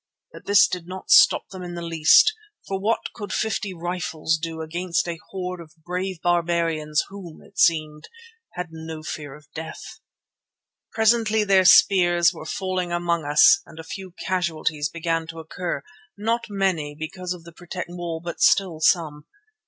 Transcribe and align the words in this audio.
But 0.33 0.47
this 0.47 0.65
did 0.67 0.87
not 0.87 1.11
stop 1.11 1.49
them 1.49 1.61
in 1.61 1.75
the 1.75 1.81
least, 1.83 2.33
for 2.67 2.79
what 2.79 3.13
could 3.13 3.31
fifty 3.31 3.71
rifles 3.71 4.39
do 4.41 4.61
against 4.61 5.07
a 5.07 5.19
horde 5.29 5.61
of 5.61 5.75
brave 5.85 6.19
barbarians 6.23 7.03
who, 7.09 7.39
it 7.43 7.59
seemed, 7.59 8.09
had 8.53 8.69
no 8.71 9.03
fear 9.03 9.35
of 9.35 9.45
death? 9.53 9.99
Presently 10.91 11.43
their 11.43 11.65
spears 11.65 12.33
were 12.33 12.47
falling 12.47 12.91
among 12.91 13.23
us 13.25 13.61
and 13.67 13.77
a 13.77 13.83
few 13.83 14.15
casualties 14.25 14.89
began 14.89 15.27
to 15.27 15.37
occur, 15.37 15.83
not 16.17 16.47
many, 16.49 16.95
because 16.97 17.31
of 17.31 17.43
the 17.43 17.53
protecting 17.53 17.95
wall, 17.95 18.21
but 18.25 18.39
still 18.41 18.79
some. 18.81 19.27